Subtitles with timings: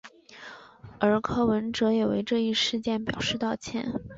[0.99, 4.01] 而柯文哲也为这一事件表示道歉。